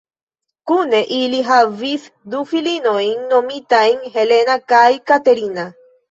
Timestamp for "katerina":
5.13-5.67